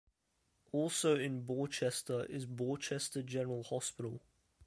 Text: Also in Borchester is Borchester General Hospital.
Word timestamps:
Also 0.71 1.13
in 1.15 1.45
Borchester 1.45 2.27
is 2.27 2.47
Borchester 2.47 3.23
General 3.23 3.61
Hospital. 3.61 4.19